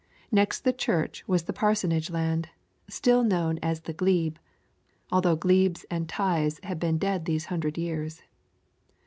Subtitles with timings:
[0.31, 2.49] Next the church was the parsonage land,
[2.89, 4.37] still known as the Glebe,
[5.11, 8.23] although glebes and tithes had been dead these hundred years.